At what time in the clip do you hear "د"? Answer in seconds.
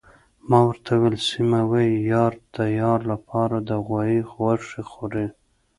2.55-2.57, 3.69-3.69